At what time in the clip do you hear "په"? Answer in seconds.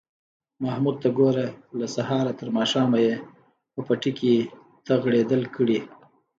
3.73-3.81